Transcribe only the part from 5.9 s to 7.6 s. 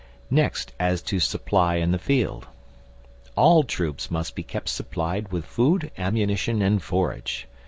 ammunition, and forage.